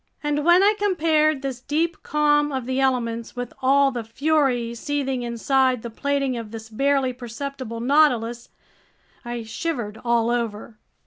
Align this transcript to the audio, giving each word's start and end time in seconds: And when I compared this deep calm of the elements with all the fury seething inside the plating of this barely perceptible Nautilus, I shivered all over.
And 0.23 0.43
when 0.43 0.63
I 0.63 0.73
compared 0.79 1.43
this 1.43 1.59
deep 1.61 2.01
calm 2.01 2.51
of 2.51 2.65
the 2.65 2.79
elements 2.79 3.35
with 3.35 3.53
all 3.61 3.91
the 3.91 4.03
fury 4.03 4.73
seething 4.73 5.21
inside 5.21 5.83
the 5.83 5.91
plating 5.91 6.35
of 6.37 6.49
this 6.49 6.69
barely 6.69 7.13
perceptible 7.13 7.81
Nautilus, 7.81 8.49
I 9.23 9.43
shivered 9.43 9.99
all 10.03 10.31
over. 10.31 10.79